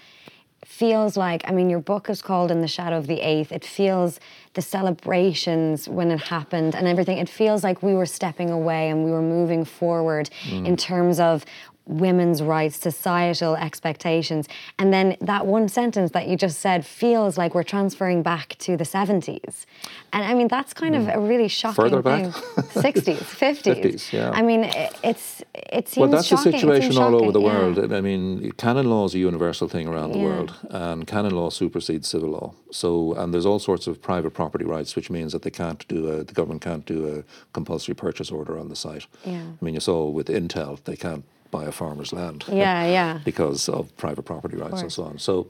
[0.67, 3.51] feels like I mean your book is called In the Shadow of the Eighth.
[3.51, 4.21] It feels
[4.55, 7.19] the celebrations when it happened and everything.
[7.19, 10.67] It feels like we were stepping away and we were moving forward Mm.
[10.67, 11.45] in terms of
[11.87, 14.49] women's rights, societal expectations.
[14.79, 18.77] And then that one sentence that you just said feels like we're transferring back to
[18.77, 19.67] the 70s.
[20.13, 21.91] And I mean that's kind of a really shocking Mm.
[21.91, 22.25] Further thing.
[22.31, 22.95] back?
[22.95, 23.83] 60s, 50s.
[23.83, 24.31] 50s, yeah.
[24.31, 24.65] I mean
[25.03, 26.53] it's it seems Well, that's shocking.
[26.53, 27.43] the situation all over the shocking,
[27.77, 27.81] yeah.
[27.81, 27.93] world.
[27.93, 30.25] I mean, canon law is a universal thing around the Yeah.
[30.25, 32.55] world, and canon law supersedes civil law.
[32.73, 36.09] So, and there's all sorts of private property rights, which means that they can't do
[36.09, 39.07] a, the government can't do a compulsory purchase order on the site.
[39.25, 39.43] Yeah.
[39.61, 42.45] I mean, you saw with Intel, they can't buy a farmer's land.
[42.49, 43.21] Yeah, yeah.
[43.25, 45.19] because of private property rights and so on.
[45.19, 45.49] So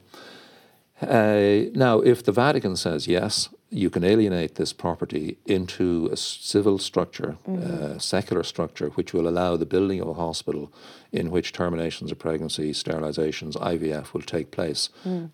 [1.02, 6.76] uh, now, if the Vatican says yes, you can alienate this property into a civil
[6.78, 10.72] structure, uh, secular structure, which will allow the building of a hospital
[11.12, 14.88] in which terminations of pregnancy, sterilizations, IVF will take place.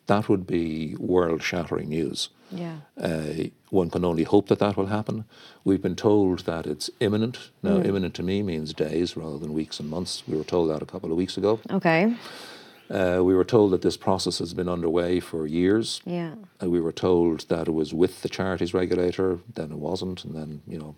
[0.06, 2.28] That would be world shattering news.
[2.50, 2.76] Yeah.
[3.00, 5.24] Uh, one can only hope that that will happen.
[5.64, 7.50] We've been told that it's imminent.
[7.62, 10.22] Now, imminent to me means days rather than weeks and months.
[10.28, 11.60] We were told that a couple of weeks ago.
[11.70, 12.14] Okay.
[12.88, 16.00] Uh, we were told that this process has been underway for years.
[16.04, 16.34] Yeah.
[16.62, 20.34] Uh, we were told that it was with the charities regulator, then it wasn't, and
[20.36, 20.94] then, you know.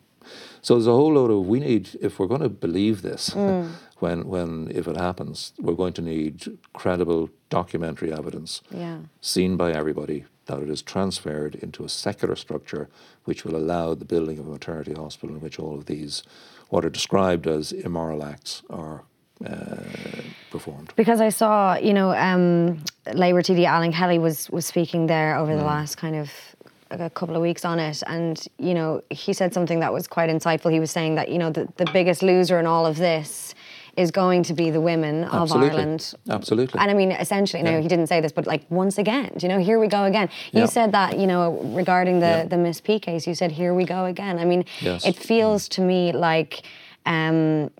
[0.60, 3.34] So there's a whole load of, we need, if we're going to believe this,
[4.00, 8.98] when, when, if it happens, we're going to need credible documentary evidence Yeah.
[9.22, 12.88] seen by everybody that it is transferred into a secular structure
[13.24, 16.22] which will allow the building of a maternity hospital in which all of these,
[16.70, 19.02] what are described as immoral acts, are
[19.46, 19.76] uh,
[20.50, 20.92] performed.
[20.96, 22.82] Because I saw, you know, um,
[23.14, 25.58] Labour TD Alan Kelly was was speaking there over Mm.
[25.58, 26.30] the last kind of
[26.90, 30.30] a couple of weeks on it, and you know, he said something that was quite
[30.30, 30.72] insightful.
[30.72, 33.54] He was saying that you know the, the biggest loser in all of this
[33.98, 35.70] is going to be the women of Absolutely.
[35.70, 36.14] Ireland.
[36.30, 36.80] Absolutely.
[36.80, 37.80] And I mean, essentially, no, Yeah.
[37.80, 40.28] he didn't say this, but like once again, do you know, here we go again.
[40.52, 40.66] You Yeah.
[40.66, 42.44] said that, you know, regarding the Yeah.
[42.44, 44.38] the Miss P case, you said, here we go again.
[44.38, 45.04] I mean, Yes.
[45.04, 46.62] it feels to me like
[47.06, 47.70] um,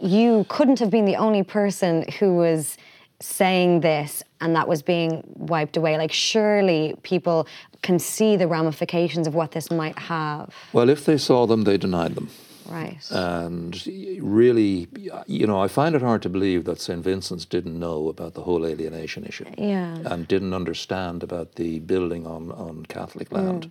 [0.00, 2.76] you couldn't have been the only person who was
[3.20, 5.96] saying this and that was being wiped away.
[5.96, 7.46] Like, surely people
[7.82, 10.52] can see the ramifications of what this might have.
[10.72, 12.28] Well, if they saw them, they denied them.
[12.68, 12.98] Right.
[13.10, 13.86] And
[14.20, 14.88] really,
[15.26, 17.02] you know, I find it hard to believe that St.
[17.02, 19.46] Vincent's didn't know about the whole alienation issue.
[19.58, 19.96] Yeah.
[20.04, 23.70] And didn't understand about the building on, on Catholic land.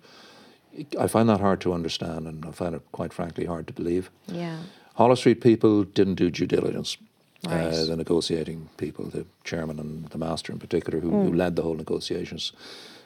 [1.00, 4.10] I find that hard to understand, and I find it quite frankly hard to believe.
[4.28, 4.58] yeah.
[4.96, 6.98] Holles Street people didn't do due diligence.
[7.46, 7.74] Right.
[7.74, 11.62] Uh, the negotiating people, the chairman and the master in particular, who, who led the
[11.62, 12.54] whole negotiations.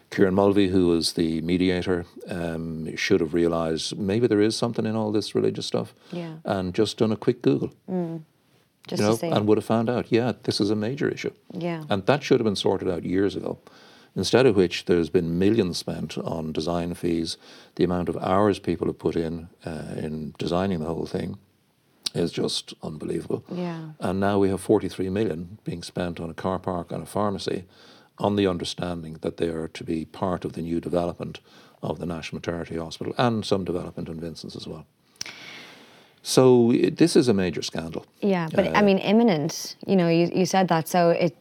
[0.10, 4.96] Kieran Mulvey, who was the mediator, um, should have realised maybe there is something in
[4.96, 6.36] all this religious stuff, Yeah.
[6.46, 7.72] and just done a quick Google,
[8.88, 11.84] Just you know, and would have found out, yeah, this is a major issue, yeah.
[11.90, 13.58] and that should have been sorted out years ago.
[14.16, 17.38] Instead of which, there's been millions spent on design fees.
[17.76, 21.38] The amount of hours people have put in uh, in designing the whole thing
[22.16, 23.44] is just unbelievable.
[23.52, 23.90] Yeah.
[24.00, 27.66] And now we have 43 million being spent on a car park and a pharmacy
[28.20, 31.40] on the understanding that they are to be part of the new development
[31.82, 34.86] of the National Maternity Hospital and some development in Vincent's as well.
[36.24, 38.06] So it, this is a major scandal.
[38.22, 39.76] Yeah, but I Uh, mean, imminent.
[39.86, 41.36] You know, you, you said that, so it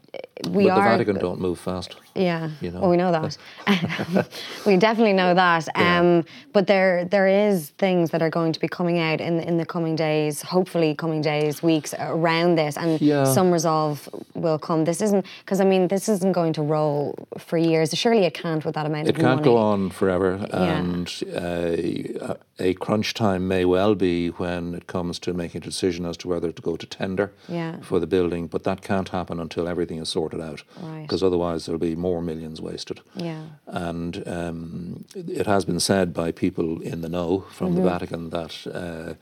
[0.50, 0.84] we but are.
[0.84, 1.96] the Vatican don't move fast.
[2.14, 2.80] Yeah, you know.
[2.80, 3.36] well, we know that.
[4.66, 5.68] we definitely know that.
[5.76, 9.56] Um, But there, there is things that are going to be coming out in in
[9.58, 13.24] the coming days, hopefully coming days, weeks around this, and Yeah.
[13.24, 14.84] some resolve will come.
[14.84, 17.90] This isn't because I mean, this isn't going to roll for years.
[17.94, 19.44] Surely it can't with that amount It of can't money.
[19.50, 25.32] go on forever, and uh, a crunch time may well be when it comes to
[25.34, 27.72] making a decision as to whether to go to tender Yeah.
[27.82, 28.46] for the building.
[28.48, 31.02] But that can't happen until everything is sorted out, Right.
[31.02, 33.00] because otherwise there'll be more millions wasted.
[33.14, 33.42] Yeah.
[33.66, 37.76] And um, it has been said by people in the know from Mm-hmm.
[37.84, 39.14] the Vatican that uh,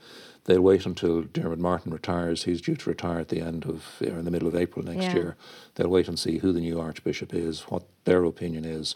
[0.45, 2.43] they'll wait until Diarmuid Martin retires.
[2.43, 5.05] He's due to retire at the end of, or in the middle of April next
[5.05, 5.13] Yeah.
[5.15, 5.35] year.
[5.75, 8.95] They'll wait and see who the new Archbishop is, what their opinion is,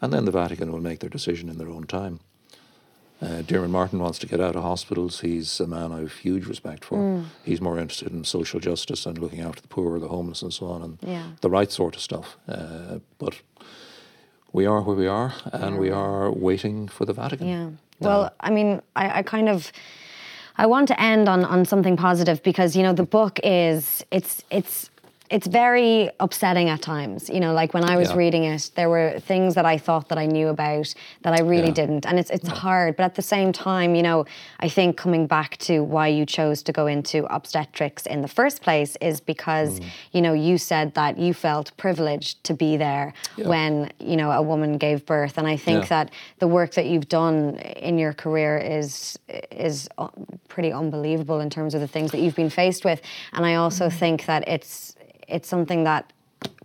[0.00, 2.20] and then the Vatican will make their decision in their own time.
[3.22, 5.20] Uh, Diarmuid Martin wants to get out of hospitals.
[5.20, 6.98] He's a man I have huge respect for.
[6.98, 7.24] Mm.
[7.44, 10.66] He's more interested in social justice and looking after the poor, the homeless, and so
[10.66, 11.22] on, and Yeah.
[11.40, 12.36] the right sort of stuff.
[12.48, 13.40] Uh, but
[14.52, 17.46] we are where we are, and we are waiting for the Vatican.
[17.48, 17.68] Yeah.
[18.00, 19.70] Well, I mean, I, I kind of
[20.58, 24.42] I want to end on on something positive because you know the book is it's
[24.50, 24.90] it's
[25.32, 27.30] it's very upsetting at times.
[27.30, 28.16] You know, like when I was Yeah.
[28.18, 31.68] reading it, there were things that I thought that I knew about that I really
[31.72, 31.80] Yeah.
[31.82, 32.96] didn't, and it's it's hard.
[32.96, 34.26] But at the same time, you know,
[34.60, 38.60] I think coming back to why you chose to go into obstetrics in the first
[38.62, 39.84] place is because Mm.
[40.14, 43.48] you know you said that you felt privileged to be there Yeah.
[43.48, 45.88] when you know a woman gave birth, and I think Yeah.
[45.96, 46.10] that
[46.40, 47.56] the work that you've done
[47.88, 49.18] in your career is
[49.50, 50.08] is uh,
[50.48, 53.00] pretty unbelievable in terms of the things that you've been faced with
[53.32, 53.98] and I also Mm-hmm.
[54.02, 54.94] think that it's
[55.28, 56.12] it's something that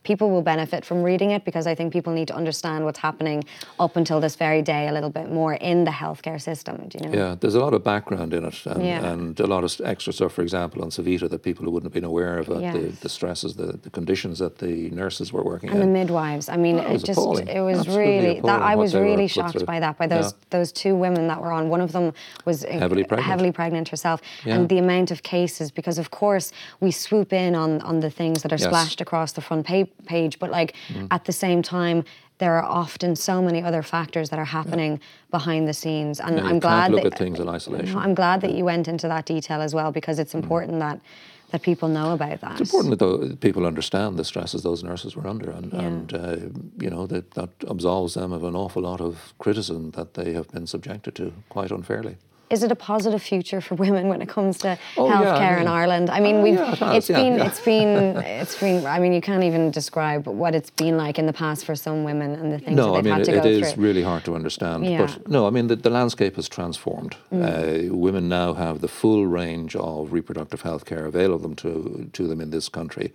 [0.08, 3.44] people will benefit from reading it because I think people need to understand what's happening
[3.86, 7.02] up until this very day a little bit more in the healthcare system do you
[7.10, 9.12] know Yeah, there's a lot of background in it, and, Yeah.
[9.12, 10.32] and a lot of extra stuff.
[10.38, 13.00] For example, on Savita, that people who wouldn't have been aware of, uh, the, Yes.
[13.06, 16.46] the stresses, the, the conditions that the nurses were working and the midwives.
[16.56, 17.48] I mean, That it was just appalling.
[17.60, 20.56] it was Absolutely really that I was really shocked by that by those Yeah.
[20.56, 21.64] those two women that were on.
[21.76, 22.06] One of them
[22.50, 23.30] was uh, Heavily pregnant.
[23.32, 24.56] heavily pregnant herself, Yeah.
[24.56, 26.48] and the amount of cases because of course
[26.86, 28.68] we swoop in on on the things that are Yes.
[28.72, 30.76] Splashed across the front pa- page, but like
[31.12, 32.04] at the same time.
[32.40, 35.00] There are often so many other factors that are happening
[35.32, 37.94] behind the scenes, and Yeah, I'm glad look that at things in isolation.
[37.96, 40.22] No, I'm glad that you went into that detail as well because Mm.
[40.22, 41.00] it's important that
[41.50, 42.62] that people know about that.
[42.62, 45.80] It's important that people understand the stresses those nurses were under, and, Yeah.
[45.82, 46.36] and uh,
[46.80, 50.48] you know that that absolves them of an awful lot of criticism that they have
[50.50, 52.18] been subjected to quite unfairly.
[52.50, 55.62] Is it a positive future for women when it comes to Oh, yeah, healthcare I
[55.62, 56.10] in Ireland?
[56.10, 57.46] I mean, Oh, we've yeah, it it's yeah, been yeah.
[57.48, 58.86] it's been it's been.
[58.86, 62.04] I mean, you can't even describe what it's been like in the past for some
[62.04, 63.68] women and the things No, that they've mean had it, to it go is through.
[63.68, 64.86] It is really hard to understand.
[64.86, 65.00] Yeah.
[65.08, 65.24] Mm.
[65.24, 67.16] But no, I mean the, the landscape has transformed.
[67.32, 72.40] Uh, women now have the full range of reproductive health care available to to them
[72.42, 73.12] in this country.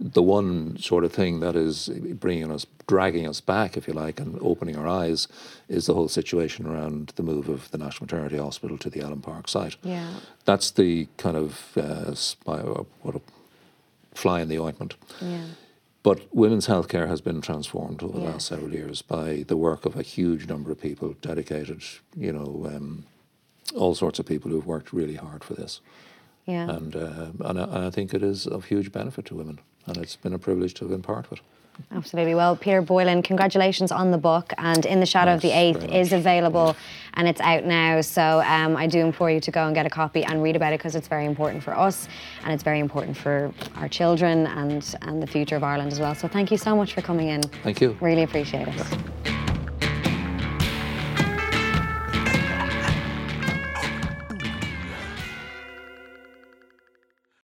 [0.00, 1.88] The one sort of thing that is
[2.24, 5.28] bringing us, dragging us back, if you like, and opening our eyes,
[5.68, 9.20] is the whole situation around the move of the National Maternity Hospital to the Elm
[9.22, 9.76] Park site.
[9.82, 10.12] Yeah.
[10.44, 13.20] That's the kind of uh, spy, what a
[14.14, 14.94] fly in the ointment.
[15.20, 15.46] Yeah.
[16.02, 18.32] But women's healthcare has been transformed over the Yes.
[18.32, 21.82] last several years by the work of a huge number of people, dedicated,
[22.14, 23.06] you know, um,
[23.74, 25.80] all sorts of people who've worked really hard for this.
[26.44, 26.68] Yeah.
[26.68, 29.96] And, uh, and, I, and I think it is of huge benefit to women, and
[29.96, 31.40] it's been a privilege to have been part of it.
[31.92, 32.34] Absolutely.
[32.34, 34.52] Well, Peter Boylan, congratulations on the book.
[34.58, 36.76] And In the Shadow of the Eighth is available
[37.14, 38.00] and it's out now.
[38.00, 40.72] So um, I do implore you to go and get a copy and read about
[40.72, 42.08] it because it's very important for us
[42.42, 46.14] and it's very important for our children and, and the future of Ireland as well.
[46.14, 47.42] So thank you so much for coming in.
[47.42, 47.96] Thank you.
[48.00, 49.43] Really appreciate it.